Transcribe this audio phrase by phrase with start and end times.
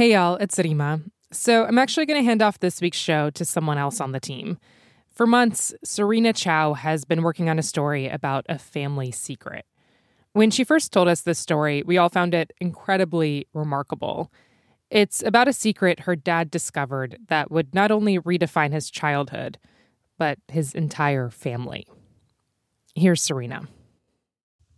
[0.00, 1.02] Hey, y'all, it's Reema.
[1.30, 4.18] So, I'm actually going to hand off this week's show to someone else on the
[4.18, 4.56] team.
[5.10, 9.66] For months, Serena Chow has been working on a story about a family secret.
[10.32, 14.32] When she first told us this story, we all found it incredibly remarkable.
[14.88, 19.58] It's about a secret her dad discovered that would not only redefine his childhood,
[20.16, 21.86] but his entire family.
[22.94, 23.68] Here's Serena.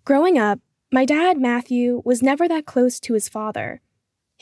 [0.05, 0.59] Growing up,
[0.91, 3.83] my dad, Matthew, was never that close to his father.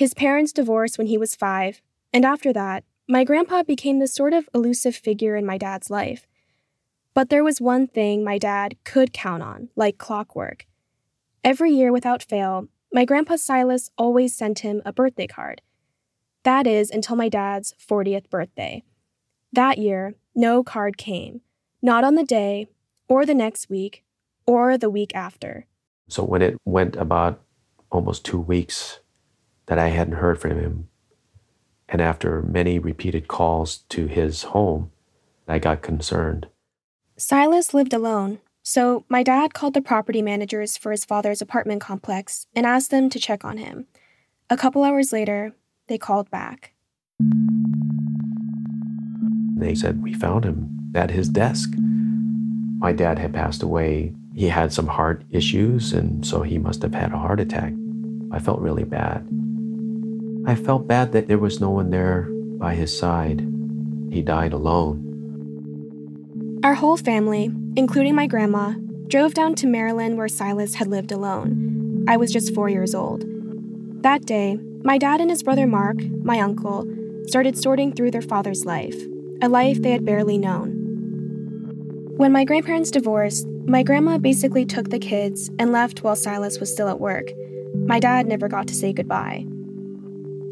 [0.00, 4.32] His parents divorced when he was five, and after that, my grandpa became this sort
[4.32, 6.26] of elusive figure in my dad's life.
[7.12, 10.64] But there was one thing my dad could count on, like clockwork.
[11.44, 15.60] Every year without fail, my grandpa Silas always sent him a birthday card.
[16.44, 18.82] That is until my dad's 40th birthday.
[19.52, 21.42] That year, no card came,
[21.82, 22.68] not on the day,
[23.06, 24.02] or the next week,
[24.46, 25.66] or the week after.
[26.08, 27.42] So when it went about
[27.90, 28.99] almost two weeks
[29.70, 30.88] that I hadn't heard from him,
[31.88, 34.90] and after many repeated calls to his home,
[35.46, 36.48] I got concerned.
[37.16, 42.48] Silas lived alone, so my dad called the property managers for his father's apartment complex
[42.56, 43.86] and asked them to check on him.
[44.50, 45.54] A couple hours later,
[45.86, 46.72] they called back.
[49.56, 51.70] They said, We found him at his desk.
[52.80, 54.14] My dad had passed away.
[54.34, 57.72] He had some heart issues, and so he must have had a heart attack.
[58.32, 59.24] I felt really bad.
[60.46, 63.46] I felt bad that there was no one there by his side.
[64.10, 65.06] He died alone.
[66.64, 68.74] Our whole family, including my grandma,
[69.08, 72.04] drove down to Maryland where Silas had lived alone.
[72.08, 73.24] I was just four years old.
[74.02, 76.86] That day, my dad and his brother Mark, my uncle,
[77.26, 78.96] started sorting through their father's life,
[79.42, 80.70] a life they had barely known.
[82.16, 86.72] When my grandparents divorced, my grandma basically took the kids and left while Silas was
[86.72, 87.30] still at work.
[87.74, 89.46] My dad never got to say goodbye.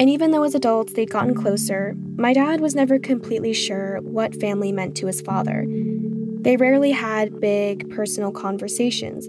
[0.00, 4.41] And even though as adults they'd gotten closer, my dad was never completely sure what
[4.41, 5.66] family meant to his father.
[5.69, 9.28] They rarely had big, personal conversations,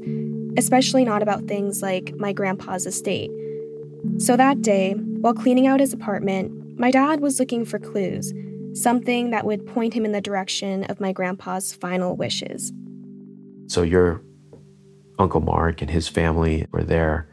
[0.58, 3.32] especially not about things like my grandpa's estate.
[4.20, 8.32] So that day, while cleaning out his apartment, my dad was looking for clues,
[8.74, 12.72] something that would point him in the direction of my grandpa's final wishes.
[13.68, 14.22] So your
[15.18, 17.28] Uncle Mark and his family were there.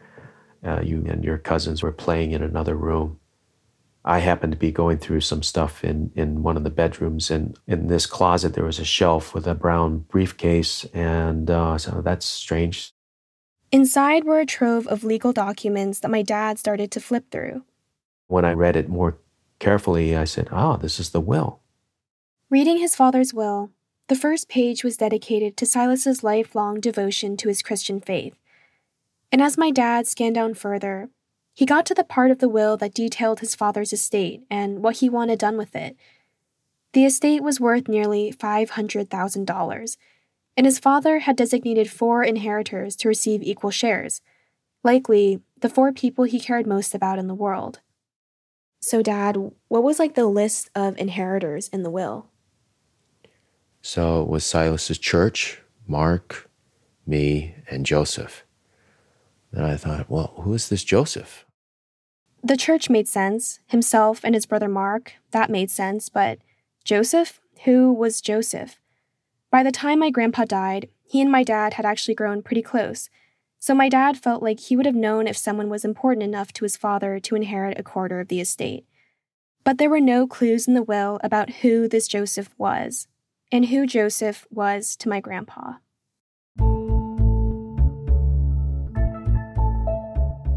[0.65, 3.21] Uh, you and your cousins were playing in another room.
[4.09, 7.59] I happened to be going through some stuff in, in one of the bedrooms, and
[7.67, 12.25] in this closet there was a shelf with a brown briefcase, and uh, so that's
[12.25, 12.93] strange.
[13.73, 17.65] Inside were a trove of legal documents that my dad started to flip through.
[18.29, 19.19] When I read it more
[19.59, 21.61] carefully, I said, "Ah, this is the will."
[22.49, 23.71] Reading his father's will,
[24.07, 28.37] the first page was dedicated to Silas's lifelong devotion to his Christian faith.
[29.33, 31.11] And as my dad scanned down further,
[31.57, 34.97] he got to the part of the will that detailed his father's estate and what
[34.97, 35.97] he wanted done with it.
[36.93, 39.97] The estate was worth nearly $500,000,
[40.55, 44.21] and his father had designated four inheritors to receive equal shares,
[44.85, 47.81] likely the four people he cared most about in the world.
[48.81, 49.39] So, Dad,
[49.69, 52.29] what was like the list of inheritors in the will?
[53.81, 56.51] So it was Silas's church, Mark,
[57.07, 58.45] me, and Joseph.
[59.53, 61.46] Then I thought, well, who is this Joseph?
[62.47, 63.59] The church made sense.
[63.67, 66.09] Himself and his brother Mark, that made sense.
[66.09, 66.39] But
[66.85, 67.41] Joseph?
[67.65, 68.79] Who was Joseph?
[69.51, 73.11] By the time my grandpa died, he and my dad had actually grown pretty close.
[73.59, 76.65] So my dad felt like he would have known if someone was important enough to
[76.65, 78.87] his father to inherit a quarter of the estate.
[79.65, 83.09] But there were no clues in the will about who this Joseph was,
[83.51, 85.79] and who Joseph was to my grandpa.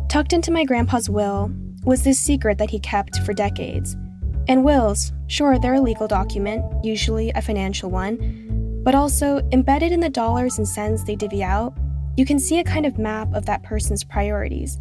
[0.07, 1.51] Tucked into my grandpa's will
[1.85, 3.95] was this secret that he kept for decades.
[4.47, 9.99] And wills, sure, they're a legal document, usually a financial one, but also embedded in
[9.99, 11.77] the dollars and cents they divvy out,
[12.17, 14.77] you can see a kind of map of that person's priorities,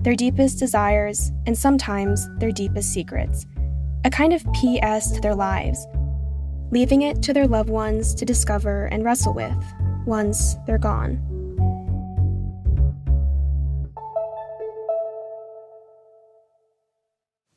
[0.00, 3.46] their deepest desires, and sometimes their deepest secrets.
[4.04, 5.86] A kind of PS to their lives,
[6.70, 9.64] leaving it to their loved ones to discover and wrestle with
[10.06, 11.20] once they're gone.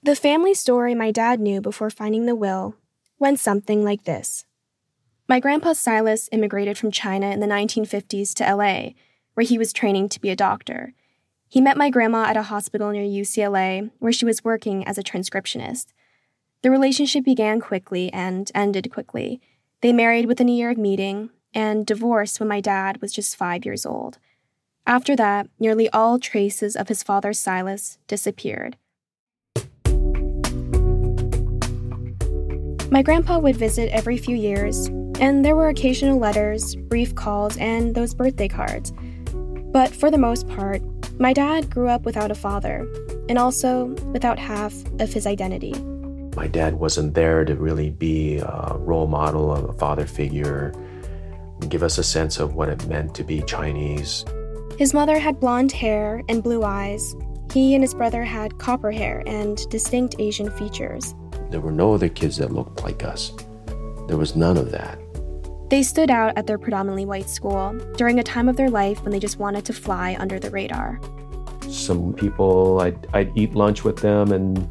[0.04, 2.76] The family story my dad knew before finding the will
[3.20, 4.46] went something like this.
[5.30, 8.94] My grandpa Silas immigrated from China in the 1950s to LA,
[9.36, 10.96] where he was training to be a doctor.
[11.48, 15.04] He met my grandma at a hospital near UCLA, where she was working as a
[15.04, 15.94] transcriptionist.
[16.64, 19.40] The relationship began quickly and ended quickly.
[19.82, 23.66] They married within a year of meeting and divorced when my dad was just five
[23.66, 24.18] years old.
[24.88, 28.78] After that, nearly all traces of his father Silas disappeared.
[32.92, 34.88] My grandpa would visit every few years,
[35.22, 38.92] and there were occasional letters, brief calls, and those birthday cards.
[39.72, 40.82] But for the most part,
[41.18, 42.86] my dad grew up without a father,
[43.30, 45.74] and also without half of his identity.
[46.36, 50.74] My dad wasn't there to really be a role model, a father figure,
[51.70, 54.26] give us a sense of what it meant to be Chinese.
[54.78, 57.16] His mother had blonde hair and blue eyes.
[57.54, 61.16] He and his brother had copper hair and distinct Asian features.
[61.52, 63.34] There were no other kids that looked like us.
[64.08, 64.98] There was none of that.
[65.70, 69.12] They stood out at their predominantly white school during a time of their life when
[69.12, 71.00] they just wanted to fly under the radar.
[71.70, 74.68] Some people, I'd, I'd eat lunch with them and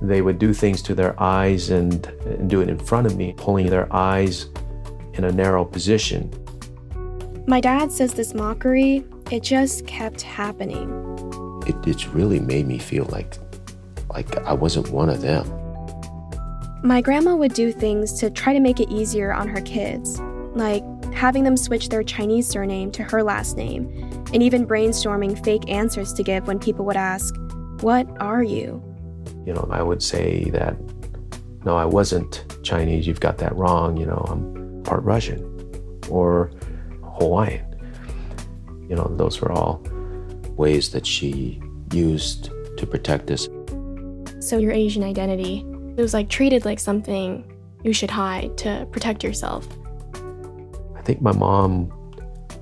[0.00, 3.34] they would do things to their eyes and, and do it in front of me,
[3.36, 4.46] pulling their eyes
[5.14, 6.32] in a narrow position.
[7.46, 10.88] My dad says this mockery, it just kept happening.
[11.66, 13.38] It, it's really made me feel like
[14.10, 15.61] like I wasn't one of them.
[16.84, 20.18] My grandma would do things to try to make it easier on her kids,
[20.54, 20.82] like
[21.14, 23.86] having them switch their Chinese surname to her last name,
[24.34, 27.36] and even brainstorming fake answers to give when people would ask,
[27.82, 28.82] What are you?
[29.46, 30.76] You know, I would say that,
[31.64, 35.40] no, I wasn't Chinese, you've got that wrong, you know, I'm part Russian
[36.08, 36.50] or
[37.04, 37.64] Hawaiian.
[38.88, 39.80] You know, those were all
[40.56, 41.62] ways that she
[41.92, 43.48] used to protect us.
[44.40, 45.64] So, your Asian identity,
[45.96, 47.48] it was like treated like something
[47.84, 49.66] you should hide to protect yourself.
[50.96, 51.92] I think my mom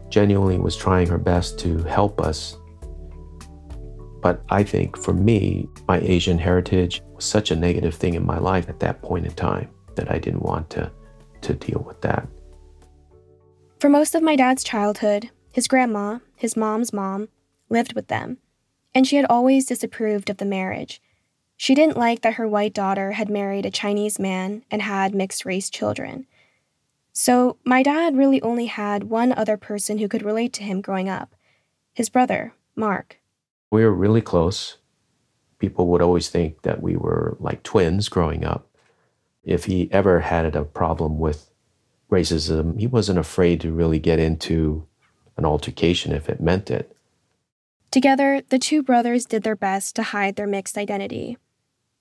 [0.09, 2.57] genuinely was trying her best to help us.
[4.23, 8.39] But I think for me, my Asian heritage was such a negative thing in my
[8.39, 10.91] life at that point in time that I didn't want to
[11.43, 12.29] to deal with that.
[13.79, 17.29] For most of my dad's childhood, his grandma, his mom's mom,
[17.71, 18.37] lived with them,
[18.95, 21.01] and she had always disapproved of the marriage.
[21.61, 25.45] She didn't like that her white daughter had married a Chinese man and had mixed
[25.45, 26.27] race children.
[27.13, 31.11] So, my dad really only had one other person who could relate to him growing
[31.11, 31.35] up
[31.93, 33.19] his brother, Mark.
[33.71, 34.79] We were really close.
[35.59, 38.67] People would always think that we were like twins growing up.
[39.45, 41.51] If he ever had a problem with
[42.11, 44.87] racism, he wasn't afraid to really get into
[45.37, 46.97] an altercation if it meant it.
[47.91, 51.37] Together, the two brothers did their best to hide their mixed identity.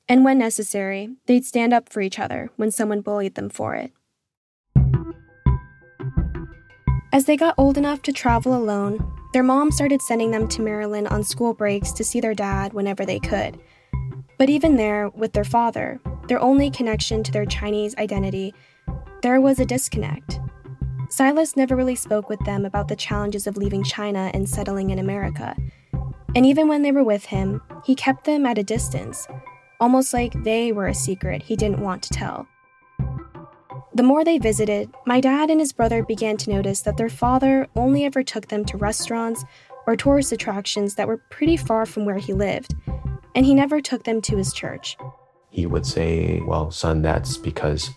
[0.09, 3.93] And when necessary, they'd stand up for each other when someone bullied them for it.
[7.13, 8.99] As they got old enough to travel alone,
[9.33, 13.05] their mom started sending them to Maryland on school breaks to see their dad whenever
[13.05, 13.59] they could.
[14.39, 18.55] But even there, with their father, their only connection to their Chinese identity,
[19.21, 20.39] there was a disconnect.
[21.09, 24.97] Silas never really spoke with them about the challenges of leaving China and settling in
[24.97, 25.55] America.
[26.35, 29.27] And even when they were with him, he kept them at a distance,
[29.79, 32.47] almost like they were a secret he didn't want to tell.
[33.93, 37.67] The more they visited, my dad and his brother began to notice that their father
[37.75, 39.43] only ever took them to restaurants
[39.87, 42.75] or tourist attractions that were pretty far from where he lived,
[43.35, 44.95] and he never took them to his church
[45.49, 47.89] he would say, Well, son, that's because,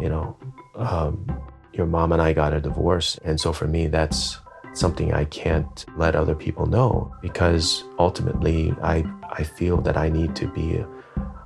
[0.00, 0.36] you know,
[0.76, 1.26] um,
[1.72, 3.18] your mom and I got a divorce.
[3.24, 4.38] And so for me, that's
[4.74, 10.34] something I can't let other people know because ultimately I, I feel that I need
[10.36, 10.84] to be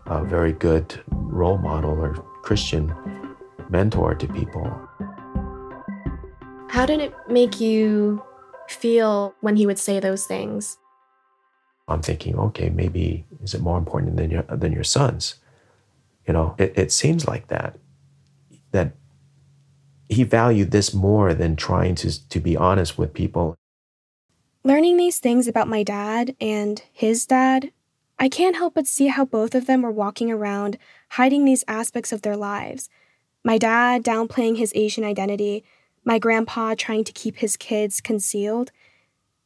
[0.09, 2.95] a, a very good role model or Christian
[3.69, 4.71] mentor to people.
[6.71, 8.23] How did it make you
[8.69, 10.77] feel when he would say those things?
[11.89, 15.37] I'm thinking, okay, maybe is it more important than your than your sons?
[16.27, 17.79] You know, it, it seems like that.
[18.73, 18.93] That
[20.11, 23.57] he valued this more than trying to to be honest with people.
[24.65, 27.73] Learning these things about my dad and his dad,
[28.19, 30.77] I can't help but see how both of them were walking around
[31.11, 32.89] hiding these aspects of their lives.
[33.45, 35.65] My dad downplaying his Asian identity,
[36.05, 38.73] my grandpa trying to keep his kids concealed.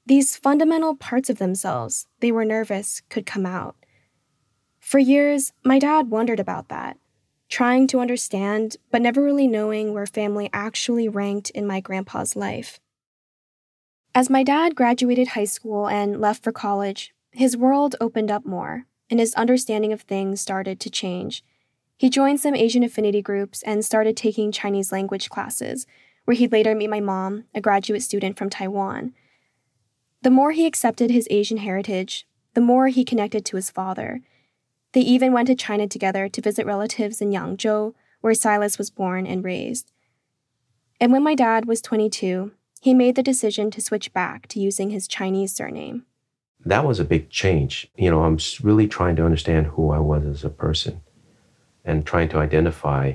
[0.06, 3.76] These fundamental parts of themselves they were nervous could come out.
[4.80, 6.98] For years, my dad wondered about that,
[7.48, 12.80] trying to understand, but never really knowing where family actually ranked in my grandpa's life.
[14.14, 18.86] As my dad graduated high school and left for college, his world opened up more,
[19.10, 21.44] and his understanding of things started to change.
[21.96, 25.86] He joined some Asian affinity groups and started taking Chinese language classes,
[26.24, 29.12] where he'd later meet my mom, a graduate student from Taiwan.
[30.22, 34.20] The more he accepted his Asian heritage, the more he connected to his father.
[34.92, 39.26] They even went to China together to visit relatives in Yangzhou, where Silas was born
[39.26, 39.90] and raised.
[41.00, 44.90] And when my dad was 22, he made the decision to switch back to using
[44.90, 46.04] his Chinese surname.
[46.64, 47.90] That was a big change.
[47.96, 51.00] You know, I'm really trying to understand who I was as a person.
[51.84, 53.14] and trying to identify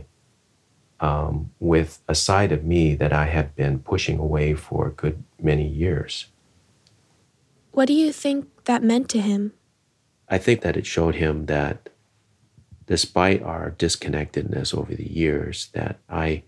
[1.00, 5.24] um, with a side of me that I had been pushing away for a good
[5.42, 6.26] many years.
[7.72, 9.54] What do you think that meant to him?
[10.28, 11.90] I think that it showed him that
[12.88, 16.44] despite our disconnectedness over the years, that I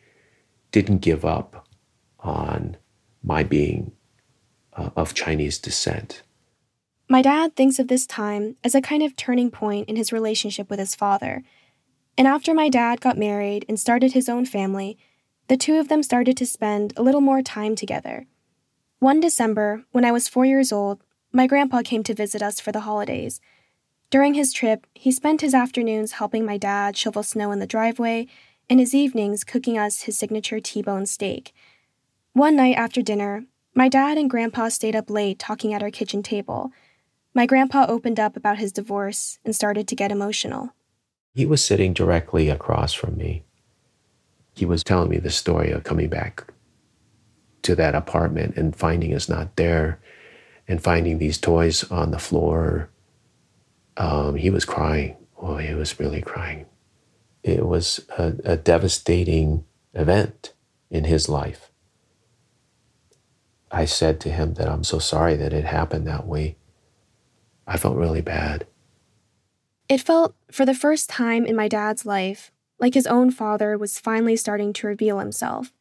[0.72, 1.68] didn't give up
[2.20, 2.78] on
[3.24, 3.92] my being
[4.74, 6.24] uh, of Chinese descent.
[7.12, 10.70] My dad thinks of this time as a kind of turning point in his relationship
[10.70, 11.42] with his father.
[12.16, 14.96] And after my dad got married and started his own family,
[15.48, 18.28] the two of them started to spend a little more time together.
[19.00, 21.02] One December, when I was four years old,
[21.32, 23.42] my grandpa came to visit us for the holidays.
[24.12, 28.28] During his trip, he spent his afternoons helping my dad shovel snow in the driveway
[28.70, 31.54] and his evenings cooking us his signature T bone steak.
[32.34, 36.22] One night after dinner, my dad and grandpa stayed up late talking at our kitchen
[36.22, 36.72] table.
[37.40, 40.74] My grandpa opened up about his divorce and started to get emotional.
[41.34, 43.46] He was sitting directly across from me.
[44.56, 46.52] He was telling me the story of coming back
[47.62, 50.02] to that apartment and finding us not there
[50.68, 52.90] and finding these toys on the floor
[53.96, 55.16] um, he was crying.
[55.42, 56.66] Oh, he was really crying.
[57.42, 60.52] It was a, a devastating event
[60.90, 61.72] in his life.
[63.72, 66.58] I said to him that I'm so sorry that it happened that way.
[67.70, 68.66] I felt really bad.
[69.88, 74.00] It felt, for the first time in my dad's life, like his own father was
[74.00, 75.72] finally starting to reveal himself,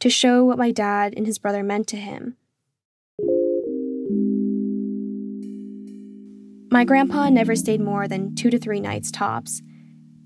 [0.00, 2.36] to show what my dad and his brother meant to him.
[6.70, 9.62] My grandpa never stayed more than two to three nights tops.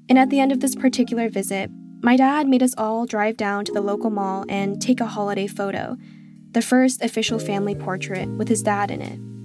[0.08, 1.70] And at the end of this particular visit,
[2.02, 5.46] my dad made us all drive down to the local mall and take a holiday
[5.46, 5.96] photo,
[6.50, 9.35] the first official family portrait with his dad in it.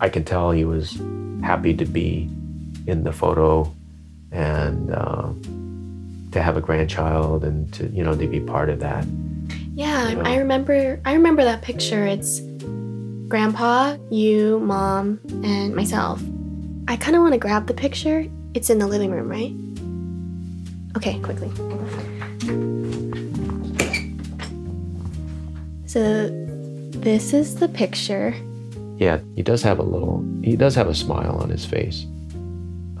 [0.00, 1.00] I can tell he was
[1.42, 2.28] happy to be
[2.86, 3.72] in the photo
[4.30, 5.32] and uh,
[6.32, 9.04] to have a grandchild and to you know to be part of that.
[9.74, 10.22] Yeah, you know?
[10.22, 11.00] I remember.
[11.04, 12.06] I remember that picture.
[12.06, 12.40] It's
[13.28, 16.22] grandpa, you, mom, and myself.
[16.88, 18.26] I kind of want to grab the picture.
[18.54, 19.52] It's in the living room, right?
[20.96, 21.50] Okay, quickly.
[25.86, 26.28] So,
[26.90, 28.34] this is the picture.
[28.98, 32.04] Yeah, he does have a little, he does have a smile on his face.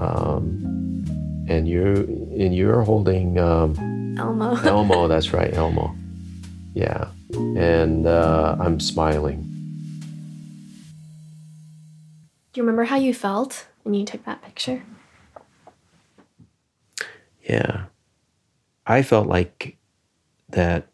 [0.00, 1.04] Um,
[1.48, 4.56] and you're, and you're holding, um, Elmo.
[4.64, 5.94] Elmo, that's right, Elmo.
[6.74, 7.08] Yeah.
[7.32, 9.42] And uh, I'm smiling.
[12.52, 13.66] Do you remember how you felt?
[13.88, 14.82] when you took that picture?
[17.42, 17.84] Yeah.
[18.86, 19.78] I felt like
[20.50, 20.88] that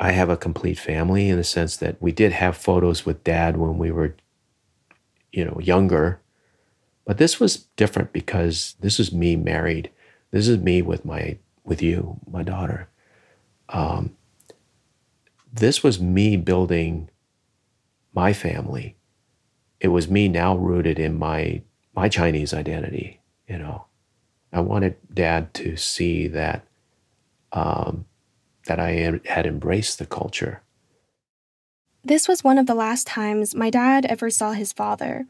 [0.00, 3.58] I have a complete family in the sense that we did have photos with dad
[3.58, 4.16] when we were,
[5.30, 6.20] you know, younger.
[7.04, 9.90] But this was different because this is me married.
[10.32, 12.88] This is me with my with you, my daughter.
[13.68, 14.16] Um,
[15.52, 17.10] this was me building
[18.14, 18.96] my family
[19.80, 21.62] it was me now rooted in my
[21.94, 23.20] my Chinese identity.
[23.48, 23.86] You know,
[24.52, 26.64] I wanted Dad to see that
[27.52, 28.04] um,
[28.70, 30.62] that I had embraced the culture.
[32.04, 35.26] This was one of the last times my dad ever saw his father,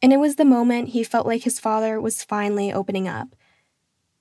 [0.00, 3.34] and it was the moment he felt like his father was finally opening up.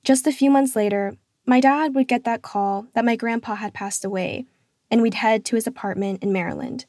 [0.04, 3.76] Just a few months later, my dad would get that call that my grandpa had
[3.76, 4.48] passed away,
[4.90, 6.88] and we'd head to his apartment in Maryland.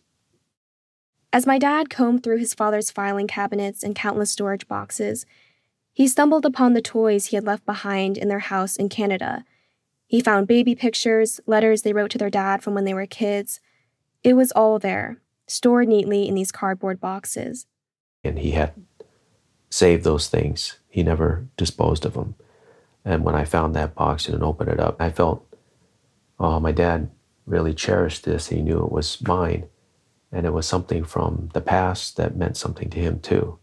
[1.30, 5.26] As my dad combed through his father's filing cabinets and countless storage boxes,
[5.92, 9.44] he stumbled upon the toys he had left behind in their house in Canada.
[10.06, 13.60] He found baby pictures, letters they wrote to their dad from when they were kids.
[14.22, 17.66] It was all there, stored neatly in these cardboard boxes.
[18.22, 18.72] And he had
[19.68, 20.78] saved those things.
[20.88, 22.34] He never disposed of them.
[23.04, 25.46] And when I found that box and opened it up, I felt,
[26.38, 27.10] oh, my dad
[27.44, 28.48] really cherished this.
[28.48, 29.68] He knew it was mine
[30.32, 33.58] and it was something from the past that meant something to him too.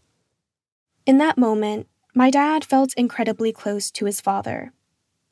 [1.06, 4.72] In that moment, my dad felt incredibly close to his father.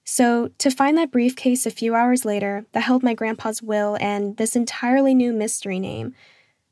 [0.04, 4.36] So, to find that briefcase a few hours later that held my grandpa's will and
[4.36, 6.14] this entirely new mystery name,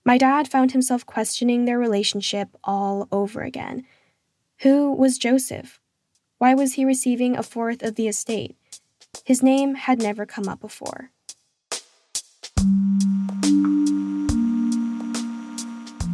[0.04, 3.84] my dad found himself questioning their relationship all over again.
[4.60, 5.80] Who was Joseph?
[6.38, 8.56] Why was he receiving a fourth of the estate?
[9.24, 11.10] His name had never come up before.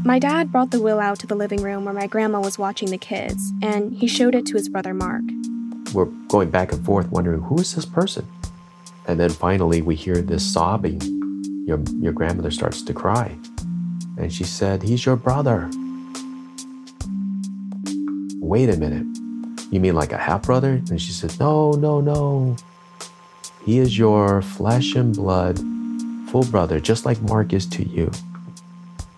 [0.05, 2.91] My dad brought the will out to the living room where my grandma was watching
[2.91, 5.23] the kids, and he showed it to his brother Mark.
[5.93, 8.27] We're going back and forth wondering who is this person?
[9.07, 11.01] And then finally we hear this sobbing.
[11.67, 13.37] Your, your grandmother starts to cry.
[14.19, 15.71] And she said, He's your brother.
[18.41, 19.07] Wait a minute.
[19.71, 20.83] You mean like a half brother?
[20.91, 22.57] And she said, No, no, no.
[23.65, 25.59] He is your flesh and blood,
[26.31, 28.11] full brother, just like Mark is to you.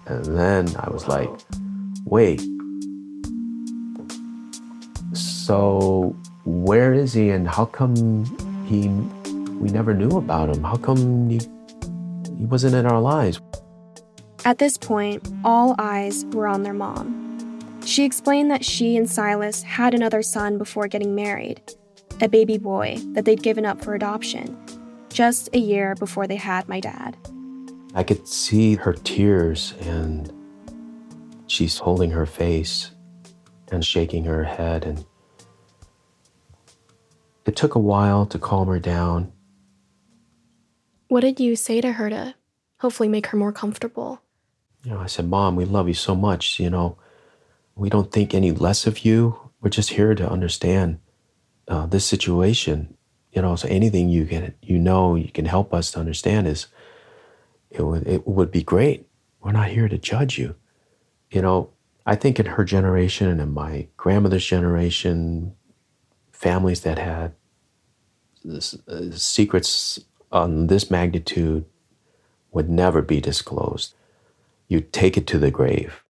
[0.07, 1.31] And then I was like,
[2.05, 2.43] Wait.
[5.13, 6.17] So
[6.49, 8.25] where is he and how come
[8.67, 8.89] he
[9.59, 10.65] we never knew about him?
[10.65, 11.41] How come he,
[12.39, 13.41] he wasn't in our lives?
[14.45, 17.81] At this point, all eyes were on their mom.
[17.85, 21.61] She explained that she and Silas had another son before getting married,
[22.23, 24.57] a baby boy that they'd given up for adoption,
[25.11, 27.17] just a year before they had my dad.
[27.95, 30.33] I could see her tears, and
[31.47, 32.93] she's holding her face
[33.71, 34.85] and shaking her head.
[34.85, 35.05] And
[37.49, 39.33] it took a while to calm her down.
[41.09, 42.35] What did you say to her to
[42.79, 44.21] hopefully make her more comfortable?
[44.85, 46.61] You know, I said, Mom, we love you so much.
[46.61, 46.99] You know,
[47.75, 49.51] we don't think any less of you.
[49.61, 51.01] We're just here to understand
[51.67, 52.97] uh, this situation.
[53.33, 56.67] You know, so anything you can, you know, you can help us to understand is,
[57.71, 59.07] it would, it would be great.
[59.41, 60.55] We're not here to judge you.
[61.31, 61.71] You know,
[62.07, 65.55] I think in her generation and in my grandmother's generation,
[66.39, 67.33] families that had
[68.45, 69.99] this, uh, secrets
[70.31, 71.65] on this magnitude
[72.53, 73.95] would never be disclosed.
[74.69, 76.05] You take it to the grave.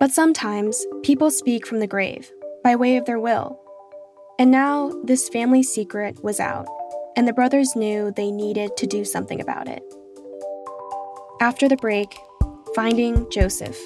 [0.00, 2.30] But sometimes people speak from the grave
[2.64, 3.60] by way of their will.
[4.38, 6.66] And now this family secret was out,
[7.16, 9.82] and the brothers knew they needed to do something about it.
[11.40, 12.16] After the break,
[12.74, 13.78] finding Joseph.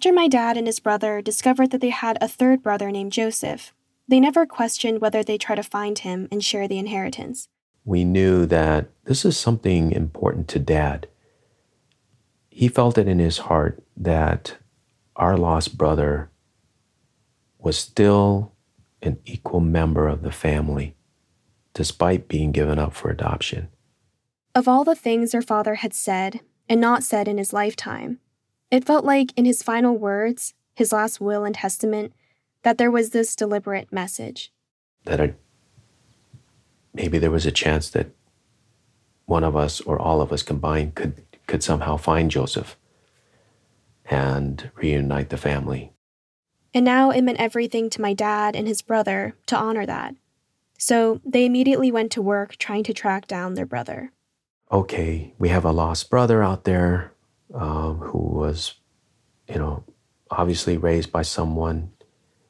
[0.00, 3.74] After my dad and his brother discovered that they had a third brother named Joseph,
[4.08, 7.48] they never questioned whether they try to find him and share the inheritance.
[7.84, 11.06] We knew that this is something important to dad.
[12.48, 14.56] He felt it in his heart that
[15.16, 16.30] our lost brother
[17.58, 18.52] was still
[19.02, 20.96] an equal member of the family,
[21.74, 23.68] despite being given up for adoption.
[24.54, 28.18] Of all the things their father had said and not said in his lifetime,
[28.70, 32.12] it felt like in his final words, his last will and testament,
[32.62, 34.52] that there was this deliberate message.
[35.04, 35.34] That I,
[36.94, 38.10] maybe there was a chance that
[39.26, 42.76] one of us or all of us combined could, could somehow find Joseph
[44.06, 45.92] and reunite the family.
[46.74, 50.14] And now it meant everything to my dad and his brother to honor that.
[50.78, 54.12] So they immediately went to work trying to track down their brother.
[54.72, 57.12] Okay, we have a lost brother out there
[57.54, 58.74] um, who was,
[59.48, 59.84] you know,
[60.30, 61.92] obviously raised by someone.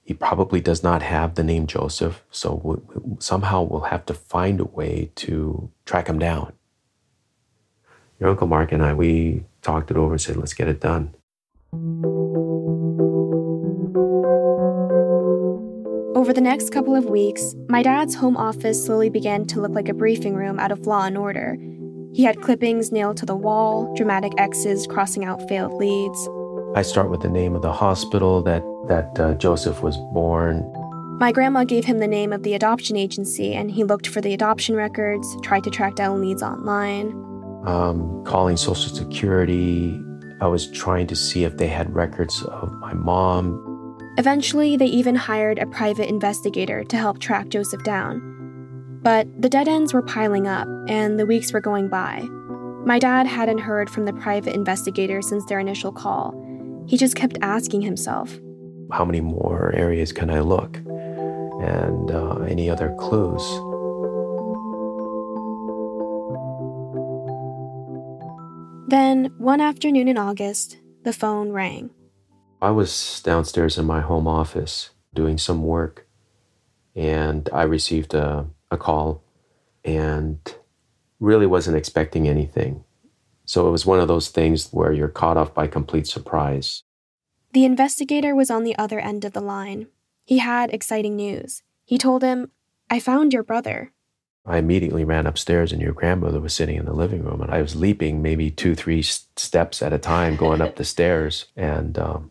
[0.03, 2.77] He probably does not have the name Joseph, so we,
[3.21, 6.53] somehow we'll have to find a way to track him down.
[8.19, 11.15] Your Uncle Mark and I, we talked it over and said, let's get it done.
[16.17, 19.89] Over the next couple of weeks, my dad's home office slowly began to look like
[19.89, 21.57] a briefing room out of Law and Order
[22.12, 26.29] he had clippings nailed to the wall, dramatic X's crossing out failed leads.
[26.75, 30.64] I start with the name of the hospital that, that uh, Joseph was born.
[31.18, 34.33] My grandma gave him the name of the adoption agency, and he looked for the
[34.33, 37.09] adoption records, tried to track down leads online.
[37.66, 40.01] Um, calling Social Security,
[40.40, 43.99] I was trying to see if they had records of my mom.
[44.16, 48.30] Eventually, they even hired a private investigator to help track Joseph down.
[49.03, 52.21] But the dead ends were piling up, and the weeks were going by.
[52.85, 56.35] My dad hadn't heard from the private investigator since their initial call.
[56.87, 58.39] He just kept asking himself
[58.93, 60.77] How many more areas can I look?
[60.77, 63.43] And uh, any other clues?
[68.89, 71.91] Then, one afternoon in August, the phone rang.
[72.61, 76.07] I was downstairs in my home office doing some work,
[76.95, 79.23] and I received a a call
[79.85, 80.39] and
[81.19, 82.85] really wasn't expecting anything.
[83.45, 86.83] So it was one of those things where you're caught off by complete surprise.
[87.53, 89.89] The investigator was on the other end of the line.
[90.25, 91.63] He had exciting news.
[91.85, 92.53] He told him,
[92.89, 93.93] I found your brother.
[94.47, 97.61] I immediately ran upstairs, and your grandmother was sitting in the living room, and I
[97.61, 102.31] was leaping maybe two, three steps at a time going up the stairs and um,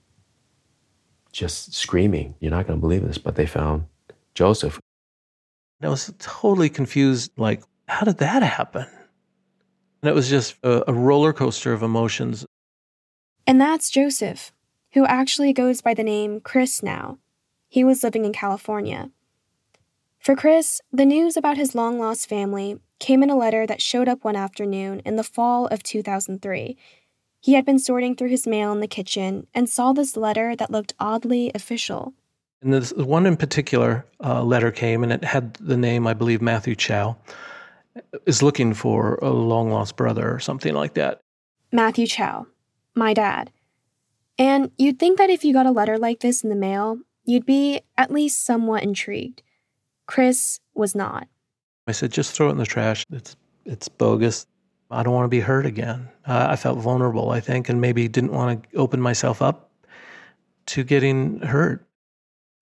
[1.32, 3.86] just screaming, You're not going to believe this, but they found
[4.34, 4.80] Joseph.
[5.79, 8.85] And I was totally confused like, how did that happen?
[10.01, 12.45] And it was just a, a roller coaster of emotions.
[13.47, 14.51] And that's Joseph,
[14.93, 17.17] who actually goes by the name Chris now.
[17.67, 19.11] He was living in California.
[20.19, 24.09] For Chris, the news about his long lost family came in a letter that showed
[24.09, 26.77] up one afternoon in the fall of 2003.
[27.39, 30.71] He had been sorting through his mail in the kitchen and saw this letter that
[30.71, 32.13] looked oddly official.
[32.61, 36.41] And this one in particular uh, letter came, and it had the name, I believe,
[36.41, 37.15] Matthew Chow,
[38.25, 41.21] is looking for a long lost brother or something like that.
[41.71, 42.47] Matthew Chow,
[42.95, 43.51] my dad.
[44.37, 47.45] And you'd think that if you got a letter like this in the mail, you'd
[47.45, 49.41] be at least somewhat intrigued.
[50.05, 51.27] Chris was not.
[51.87, 53.05] I said, just throw it in the trash.
[53.11, 54.45] It's, it's bogus.
[54.91, 56.09] I don't want to be hurt again.
[56.25, 59.71] Uh, I felt vulnerable, I think, and maybe didn't want to open myself up
[60.67, 61.85] to getting hurt.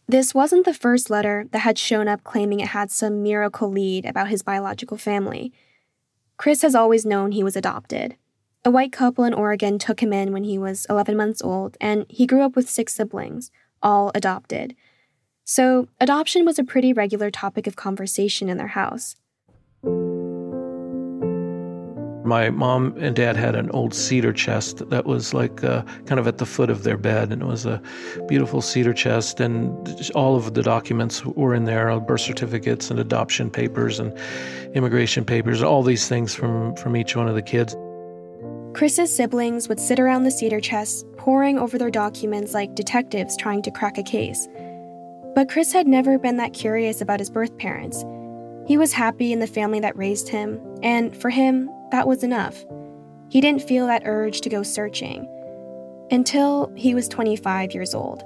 [0.09, 4.05] This wasn't the first letter that had shown up claiming it had some miracle lead
[4.05, 5.51] about his biological family.
[6.37, 8.15] Chris has always known he was adopted.
[8.63, 12.05] A white couple in Oregon took him in when he was 11 months old, and
[12.07, 13.51] he grew up with six siblings,
[13.83, 14.75] all adopted.
[15.43, 19.15] So, adoption was a pretty regular topic of conversation in their house.
[22.27, 26.27] My mom and dad had an old cedar chest that was like uh, kind of
[26.27, 27.81] at the foot of their bed, and it was a
[28.27, 32.99] beautiful cedar chest, and all of the documents were in there uh, birth certificates and
[32.99, 34.11] adoption papers and
[34.75, 37.77] immigration papers, all these things from, from each one of the kids.
[38.73, 43.61] Chris's siblings would sit around the cedar chest, poring over their documents like detectives trying
[43.61, 44.49] to crack a case.
[45.33, 48.03] But Chris had never been that curious about his birth parents.
[48.67, 52.65] He was happy in the family that raised him, and for him, that was enough.
[53.29, 55.27] He didn't feel that urge to go searching.
[56.11, 58.23] Until he was 25 years old.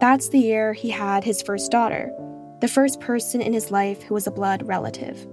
[0.00, 2.12] That's the year he had his first daughter,
[2.60, 5.26] the first person in his life who was a blood relative.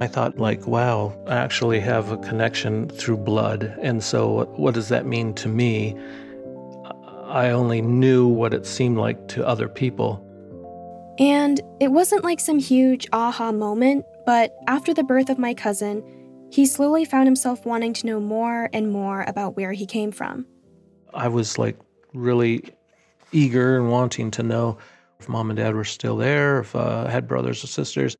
[0.00, 3.74] I thought, like, wow, I actually have a connection through blood.
[3.80, 5.96] And so, what does that mean to me?
[7.26, 10.20] I only knew what it seemed like to other people.
[11.18, 16.02] And it wasn't like some huge aha moment, but after the birth of my cousin,
[16.54, 20.46] he slowly found himself wanting to know more and more about where he came from.
[21.12, 21.76] I was like
[22.12, 22.62] really
[23.32, 24.78] eager and wanting to know
[25.18, 28.16] if mom and dad were still there, if uh, I had brothers or sisters.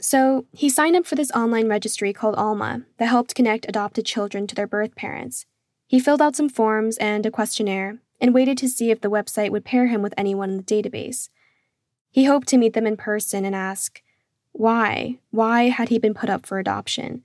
[0.00, 4.48] So he signed up for this online registry called Alma that helped connect adopted children
[4.48, 5.46] to their birth parents.
[5.86, 9.52] He filled out some forms and a questionnaire and waited to see if the website
[9.52, 11.28] would pair him with anyone in the database.
[12.10, 14.02] He hoped to meet them in person and ask,
[14.50, 15.20] why?
[15.30, 17.22] Why had he been put up for adoption?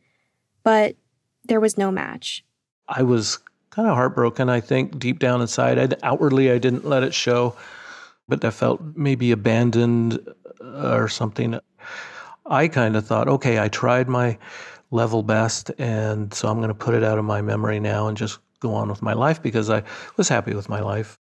[0.64, 0.96] But
[1.44, 2.44] there was no match.
[2.88, 5.80] I was kind of heartbroken, I think, deep down inside.
[5.80, 7.56] I, outwardly, I didn't let it show,
[8.28, 10.20] but I felt maybe abandoned
[10.62, 11.60] uh, or something.
[12.46, 14.38] I kind of thought, okay, I tried my
[14.92, 18.18] level best, and so I'm going to put it out of my memory now and
[18.18, 19.84] just go on with my life because I
[20.18, 21.18] was happy with my life.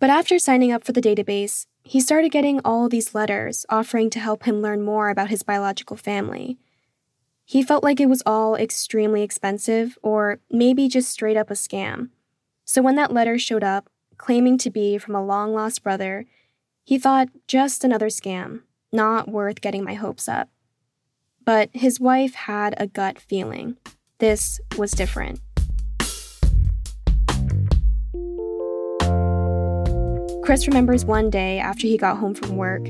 [0.00, 4.20] But after signing up for the database, he started getting all these letters offering to
[4.20, 6.58] help him learn more about his biological family.
[7.50, 12.10] He felt like it was all extremely expensive or maybe just straight up a scam.
[12.66, 16.26] So when that letter showed up, claiming to be from a long lost brother,
[16.84, 20.50] he thought just another scam, not worth getting my hopes up.
[21.42, 23.78] But his wife had a gut feeling.
[24.18, 25.40] This was different.
[30.44, 32.86] Chris remembers one day after he got home from work,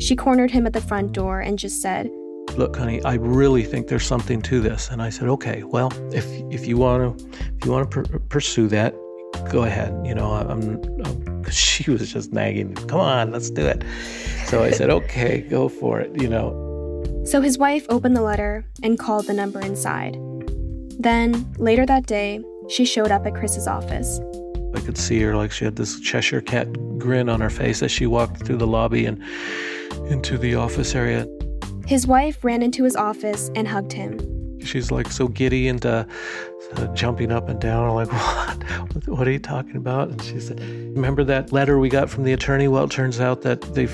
[0.00, 2.10] she cornered him at the front door and just said,
[2.56, 4.90] Look, honey, I really think there's something to this.
[4.90, 8.18] And I said, okay, well, if if you want to if you want to per-
[8.18, 8.94] pursue that,
[9.50, 9.94] go ahead.
[10.04, 10.50] You know, I'm,
[11.04, 13.84] I'm she was just nagging, come on, let's do it.
[14.46, 16.20] So I said, okay, go for it.
[16.20, 17.22] You know.
[17.24, 20.14] So his wife opened the letter and called the number inside.
[20.98, 24.20] Then later that day, she showed up at Chris's office.
[24.74, 27.90] I could see her like she had this Cheshire cat grin on her face as
[27.90, 29.22] she walked through the lobby and
[30.08, 31.26] into the office area.
[31.90, 34.60] His wife ran into his office and hugged him.
[34.60, 36.04] She's like so giddy and uh,
[36.76, 37.88] uh, jumping up and down.
[37.88, 38.12] I'm like,
[38.92, 39.08] what?
[39.08, 40.08] What are you talking about?
[40.08, 42.68] And she said, Remember that letter we got from the attorney?
[42.68, 43.90] Well, it turns out that they've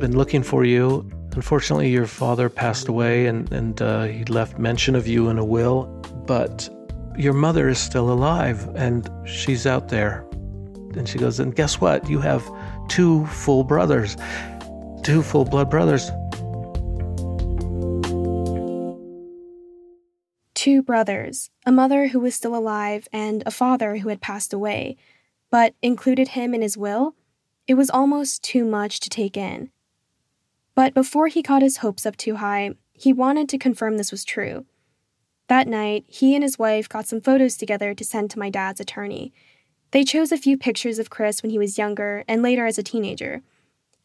[0.00, 1.08] been looking for you.
[1.36, 5.44] Unfortunately, your father passed away and, and uh, he left mention of you in a
[5.44, 5.84] will.
[6.26, 6.68] But
[7.16, 10.26] your mother is still alive and she's out there.
[10.96, 12.10] And she goes, And guess what?
[12.10, 12.44] You have
[12.88, 14.16] two full brothers,
[15.04, 16.10] two full blood brothers.
[20.66, 24.96] Two brothers, a mother who was still alive and a father who had passed away,
[25.48, 27.14] but included him in his will?
[27.68, 29.70] It was almost too much to take in.
[30.74, 34.24] But before he got his hopes up too high, he wanted to confirm this was
[34.24, 34.66] true.
[35.46, 38.80] That night, he and his wife got some photos together to send to my dad's
[38.80, 39.32] attorney.
[39.92, 42.82] They chose a few pictures of Chris when he was younger and later as a
[42.82, 43.42] teenager.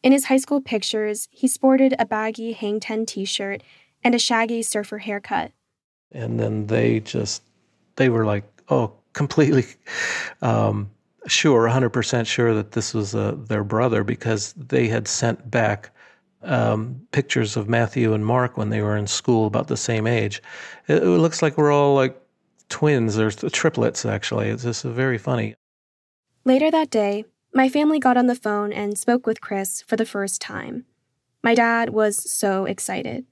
[0.04, 3.64] In his high school pictures, he sported a baggy Hang Ten t shirt
[4.04, 5.50] and a shaggy surfer haircut.
[6.12, 7.42] And then they just,
[7.96, 9.64] they were like, oh, completely
[10.42, 10.90] um,
[11.26, 15.90] sure, 100% sure that this was uh, their brother because they had sent back
[16.42, 20.42] um, pictures of Matthew and Mark when they were in school about the same age.
[20.88, 22.20] It, it looks like we're all like
[22.68, 24.48] twins or triplets, actually.
[24.48, 25.54] It's just very funny.
[26.44, 30.06] Later that day, my family got on the phone and spoke with Chris for the
[30.06, 30.86] first time.
[31.42, 33.26] My dad was so excited.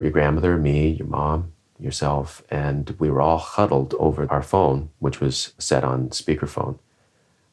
[0.00, 1.51] Your grandmother, me, your mom,
[1.82, 6.78] yourself, and we were all huddled over our phone, which was set on speakerphone.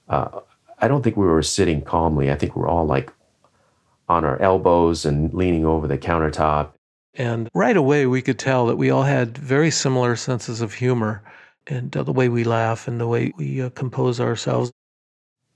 [0.08, 0.40] Uh,
[0.80, 2.32] I don't think we were sitting calmly.
[2.32, 3.12] I think we we're all like
[4.08, 6.72] on our elbows and leaning over the countertop.
[7.14, 11.22] And right away, we could tell that we all had very similar senses of humor
[11.68, 14.72] and uh, the way we laugh and the way we uh, compose ourselves.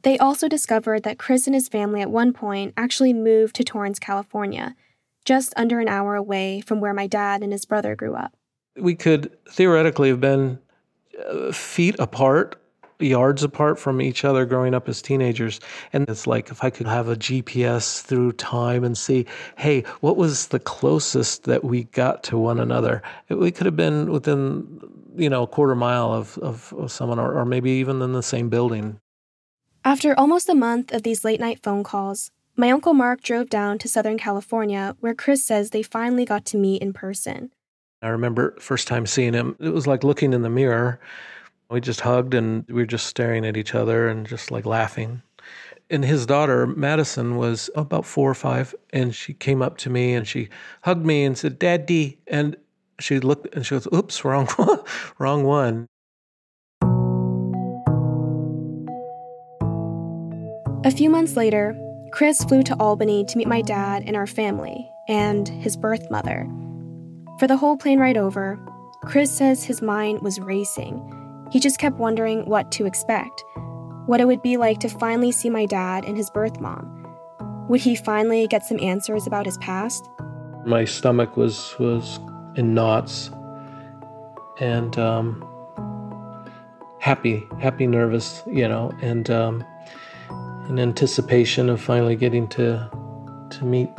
[0.03, 3.99] They also discovered that Chris and his family at one point actually moved to Torrance,
[3.99, 4.75] California,
[5.23, 8.33] just under an hour away from where my dad and his brother grew up.
[8.75, 10.59] We could theoretically have been
[11.29, 12.59] uh, feet apart
[13.03, 15.59] yards apart from each other growing up as teenagers.
[15.91, 19.25] And it's like if I could have a GPS through time and see,
[19.57, 23.01] hey, what was the closest that we got to one another?
[23.29, 24.81] We could have been within,
[25.15, 28.23] you know, a quarter mile of, of, of someone or, or maybe even in the
[28.23, 28.99] same building.
[29.85, 33.79] After almost a month of these late night phone calls, my Uncle Mark drove down
[33.79, 37.51] to Southern California, where Chris says they finally got to meet in person.
[38.03, 40.99] I remember first time seeing him, it was like looking in the mirror
[41.73, 45.23] we just hugged and we were just staring at each other and just like laughing.
[45.89, 50.13] And his daughter, Madison, was about four or five, and she came up to me
[50.13, 50.49] and she
[50.81, 52.19] hugged me and said, Daddy.
[52.27, 52.55] And
[52.99, 54.79] she looked and she goes, Oops, wrong one.
[55.17, 55.87] wrong one.
[60.85, 61.75] A few months later,
[62.11, 66.47] Chris flew to Albany to meet my dad and our family, and his birth mother.
[67.39, 68.59] For the whole plane ride over,
[69.05, 71.01] Chris says his mind was racing
[71.53, 73.43] he just kept wondering what to expect,
[74.07, 77.05] what it would be like to finally see my dad and his birth mom.
[77.69, 80.09] Would he finally get some answers about his past?
[80.65, 82.19] My stomach was was
[82.55, 83.29] in knots,
[84.59, 85.45] and um,
[86.99, 89.63] happy, happy, nervous, you know, and um,
[90.69, 92.89] in anticipation of finally getting to
[93.51, 93.91] to meet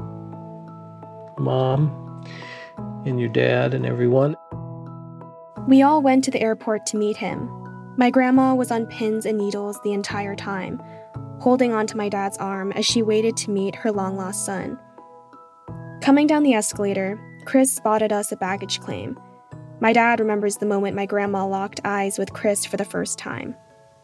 [1.38, 2.03] mom
[3.06, 4.36] and your dad and everyone.
[5.68, 7.48] We all went to the airport to meet him.
[7.96, 10.82] My grandma was on pins and needles the entire time,
[11.40, 14.78] holding onto my dad's arm as she waited to meet her long lost son.
[16.02, 19.18] Coming down the escalator, Chris spotted us at baggage claim.
[19.80, 23.54] My dad remembers the moment my grandma locked eyes with Chris for the first time.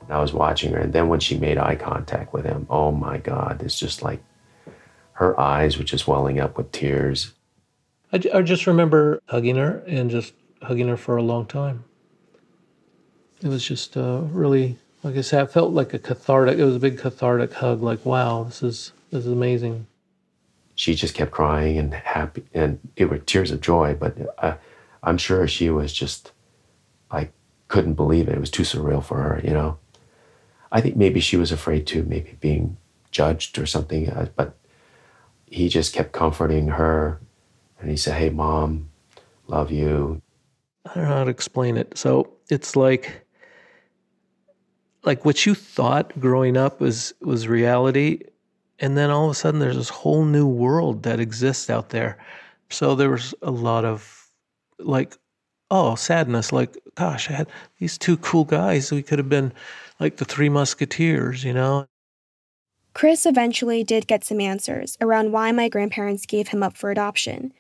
[0.09, 3.19] I was watching her, and then when she made eye contact with him, oh my
[3.19, 4.21] God, it's just like
[5.13, 7.35] her eyes were just welling up with tears.
[8.13, 11.85] I, I just remember hugging her and just hugging her for a long time.
[13.43, 16.59] It was just uh, really, like I said, it felt like a cathartic.
[16.59, 17.83] It was a big cathartic hug.
[17.83, 19.87] Like, wow, this is this is amazing.
[20.75, 23.95] She just kept crying and happy, and it were tears of joy.
[23.99, 24.57] But I,
[25.03, 26.33] I'm sure she was just,
[27.11, 27.31] I
[27.69, 28.35] couldn't believe it.
[28.35, 29.79] It was too surreal for her, you know.
[30.73, 32.77] I think maybe she was afraid too, maybe being
[33.11, 34.09] judged or something.
[34.09, 34.57] Uh, but
[35.47, 37.21] he just kept comforting her,
[37.81, 38.91] and he said, "Hey, mom,
[39.47, 40.23] love you."
[40.87, 41.97] I don't know how to explain it.
[41.97, 43.27] So it's like
[45.05, 48.23] like what you thought growing up was was reality
[48.79, 52.19] and then all of a sudden there's this whole new world that exists out there.
[52.71, 54.29] So there was a lot of
[54.79, 55.17] like
[55.71, 58.91] oh, sadness like gosh, I had these two cool guys.
[58.91, 59.53] We could have been
[59.99, 61.87] like the three musketeers, you know.
[62.93, 67.53] Chris eventually did get some answers around why my grandparents gave him up for adoption.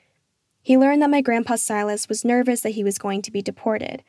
[0.62, 4.02] He learned that my grandpa Silas was nervous that he was going to be deported,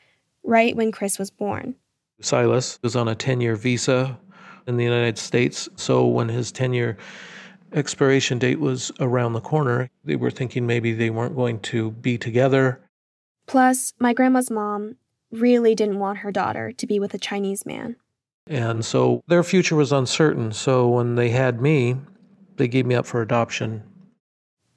[0.43, 1.75] right when Chris was born.
[2.19, 4.19] Silas was on a 10 year visa
[4.67, 6.97] in the United States, so when his 10 year
[7.73, 12.17] expiration date was around the corner, they were thinking maybe they weren't going to be
[12.17, 12.81] together.
[13.47, 14.97] Plus, my grandma's mom
[15.31, 17.95] really didn't want her daughter to be with a Chinese man.
[18.47, 20.51] And so their future was uncertain.
[20.51, 21.95] So when they had me,
[22.57, 23.83] they gave me up for adoption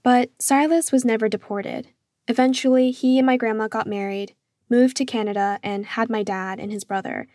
[0.04, 1.88] but Silas was never deported.
[2.28, 4.34] Eventually, he and my grandma got married,
[4.68, 7.26] moved to Canada, and had my dad and his brother.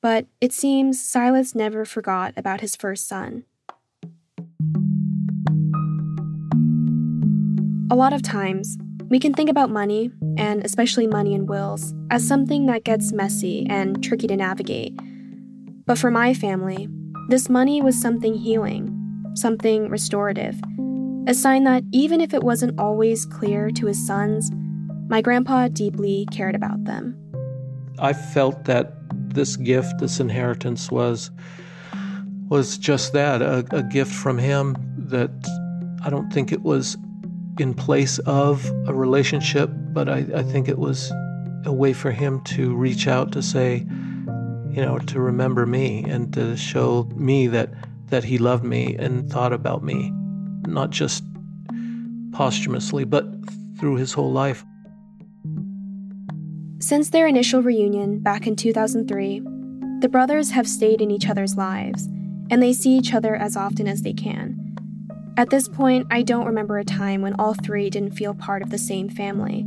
[0.00, 3.44] But it seems Silas never forgot about his first son.
[7.90, 8.76] A lot of times,
[9.08, 13.64] we can think about money, and especially money and wills, as something that gets messy
[13.70, 14.98] and tricky to navigate.
[15.86, 16.88] But for my family,
[17.28, 20.60] this money was something healing, something restorative,
[21.28, 24.50] a sign that even if it wasn't always clear to his sons,
[25.10, 27.14] my grandpa deeply cared about them.
[27.98, 28.94] I felt that
[29.34, 31.30] this gift, this inheritance was
[32.48, 35.30] was just that, a, a gift from him that
[36.02, 36.96] I don't think it was
[37.58, 41.12] in place of a relationship, but I, I think it was
[41.66, 43.86] a way for him to reach out to say,
[44.70, 47.68] you know, to remember me and to show me that
[48.06, 50.10] that he loved me and thought about me,
[50.72, 51.24] not just
[52.32, 53.26] posthumously, but
[53.78, 54.64] through his whole life.
[56.80, 59.40] Since their initial reunion back in 2003,
[60.00, 62.06] the brothers have stayed in each other's lives,
[62.50, 64.68] and they see each other as often as they can.
[65.36, 68.70] At this point, I don't remember a time when all three didn't feel part of
[68.70, 69.66] the same family.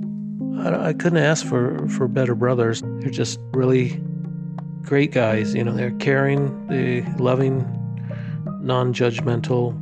[0.57, 2.81] I, I couldn't ask for, for better brothers.
[2.99, 4.01] They're just really
[4.83, 5.53] great guys.
[5.53, 7.59] You know, they're caring, they loving,
[8.61, 9.77] non judgmental.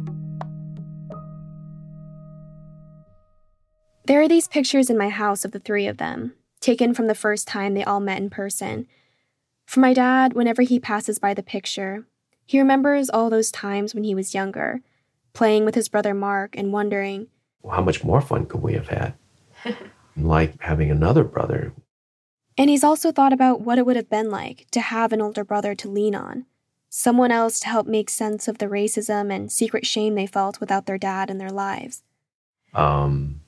[4.09, 7.13] There are these pictures in my house of the three of them, taken from the
[7.13, 8.87] first time they all met in person.
[9.67, 12.07] For my dad, whenever he passes by the picture,
[12.43, 14.81] he remembers all those times when he was younger,
[15.33, 17.27] playing with his brother Mark and wondering,
[17.61, 19.13] well, how much more fun could we have had?
[20.17, 21.71] like having another brother.
[22.57, 25.43] And he's also thought about what it would have been like to have an older
[25.43, 26.47] brother to lean on,
[26.89, 30.87] someone else to help make sense of the racism and secret shame they felt without
[30.87, 32.01] their dad in their lives.
[32.73, 33.41] Um,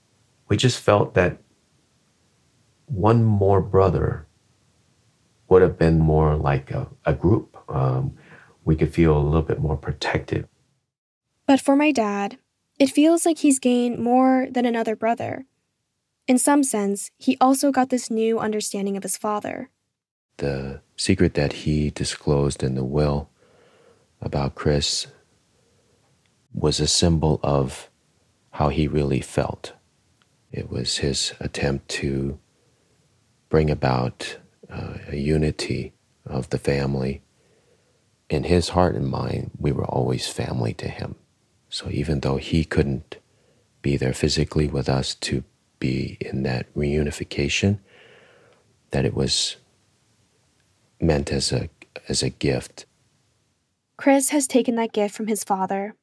[0.51, 1.37] we just felt that
[2.87, 4.27] one more brother
[5.47, 7.55] would have been more like a, a group.
[7.69, 8.17] Um,
[8.65, 10.49] we could feel a little bit more protected.
[11.47, 12.37] But for my dad,
[12.77, 15.45] it feels like he's gained more than another brother.
[16.27, 19.69] In some sense, he also got this new understanding of his father.
[20.35, 23.29] The secret that he disclosed in the will
[24.19, 25.07] about Chris
[26.53, 27.89] was a symbol of
[28.49, 29.71] how he really felt.
[30.51, 32.39] It was his attempt to
[33.49, 34.37] bring about
[34.69, 35.93] uh, a unity
[36.25, 37.21] of the family.
[38.29, 41.15] In his heart and mind, we were always family to him.
[41.69, 43.17] So even though he couldn't
[43.81, 45.43] be there physically with us to
[45.79, 47.79] be in that reunification,
[48.91, 49.55] that it was
[50.99, 51.69] meant as a
[52.07, 52.85] as a gift.
[53.97, 55.95] Chris has taken that gift from his father,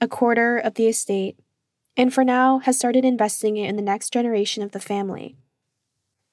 [0.00, 1.38] a quarter of the estate,
[1.96, 5.36] and for now has started investing it in the next generation of the family.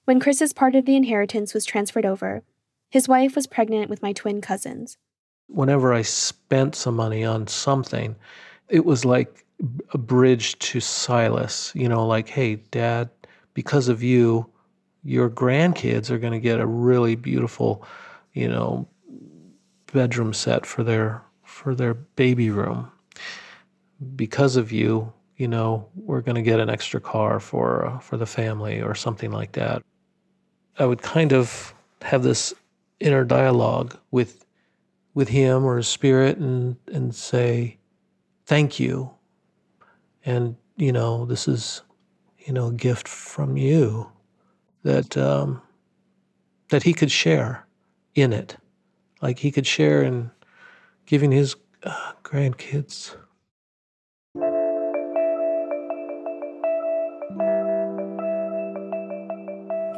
[0.06, 2.44] When Chris's part of the inheritance was transferred over,
[2.90, 4.98] his wife was pregnant with my twin cousins.
[5.48, 8.16] Whenever I spent some money on something,
[8.70, 9.46] it was like
[9.94, 13.10] a bridge to Silas, you know, like, hey, dad,
[13.54, 14.50] because of you,
[15.04, 17.86] your grandkids are going to get a really beautiful,
[18.34, 18.88] you know,
[19.94, 22.92] bedroom set for their for their baby room.
[24.16, 28.18] Because of you, you know, we're going to get an extra car for uh, for
[28.18, 29.82] the family or something like that.
[30.80, 32.54] I would kind of have this
[33.00, 34.46] inner dialogue with
[35.14, 37.78] with him or his spirit and and say
[38.46, 39.12] thank you
[40.26, 41.82] and, you know, this is,
[42.46, 44.12] you know, a gift from you
[44.84, 45.62] that, um,
[46.70, 47.66] that he could share
[48.16, 48.58] in it.
[49.22, 50.32] Like he could share in
[51.06, 53.16] giving his uh, grandkids.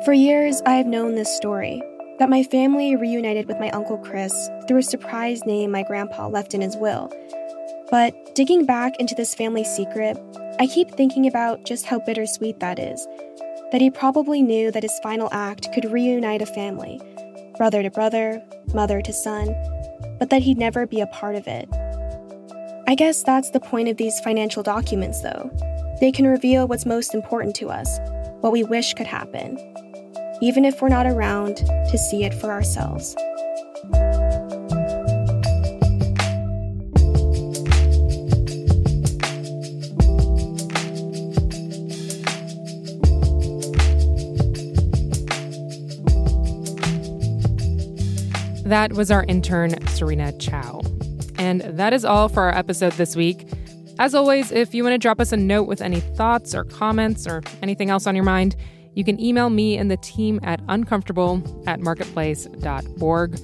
[0.06, 1.82] For years, I have known this story
[2.20, 6.54] that my family reunited with my Uncle Chris through a surprise name my grandpa left
[6.54, 7.12] in his will
[7.94, 10.18] but digging back into this family secret,
[10.60, 13.06] I keep thinking about just how bittersweet that is.
[13.72, 17.00] That he probably knew that his final act could reunite a family,
[17.56, 18.42] brother to brother,
[18.74, 19.56] mother to son,
[20.18, 21.70] but that he'd never be a part of it.
[22.88, 25.52] I guess that's the point of these financial documents, though.
[26.00, 28.00] They can reveal what's most important to us,
[28.42, 29.58] what we wish could happen,
[30.42, 33.16] even if we're not around to see it for ourselves.
[48.66, 50.82] That was our intern, Serena Chow.
[51.38, 53.48] And that is all for our episode this week.
[54.00, 57.28] As always, if you want to drop us a note with any thoughts or comments
[57.28, 58.56] or anything else on your mind,
[58.96, 63.40] you can email me and the team at uncomfortable at marketplace.org.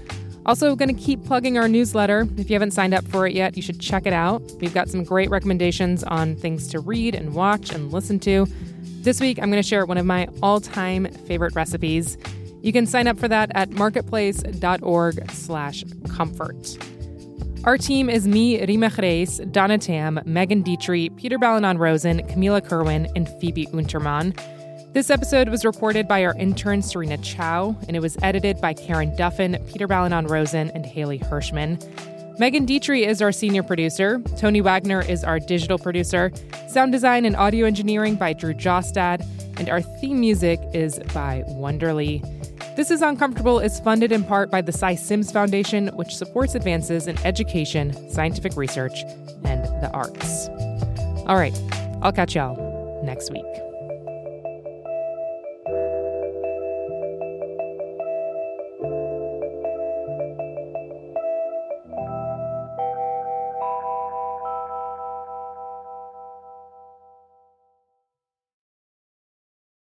[0.45, 2.27] Also, going to keep plugging our newsletter.
[2.37, 4.41] If you haven't signed up for it yet, you should check it out.
[4.59, 8.47] We've got some great recommendations on things to read and watch and listen to.
[9.01, 12.17] This week, I'm going to share one of my all time favorite recipes.
[12.61, 16.77] You can sign up for that at marketplace.org slash comfort.
[17.65, 23.07] Our team is me, Reema Khrais, Donna Tam, Megan Detrie, Peter Balonon Rosen, Camila Kerwin,
[23.15, 24.37] and Phoebe Unterman.
[24.91, 29.15] This episode was recorded by our intern Serena Chow, and it was edited by Karen
[29.15, 31.79] Duffin, Peter Balonon Rosen, and Haley Hirschman.
[32.39, 34.19] Megan Detrie is our senior producer.
[34.37, 36.31] Tony Wagner is our digital producer.
[36.67, 39.23] Sound design and audio engineering by Drew Jostad.
[39.59, 42.23] And our theme music is by Wonderly.
[42.75, 47.05] This is Uncomfortable is funded in part by the Sy Syms Foundation, which supports advances
[47.05, 49.03] in education, scientific research,
[49.43, 50.47] and the arts.
[51.27, 51.55] All right,
[52.01, 53.68] I'll catch y'all next week.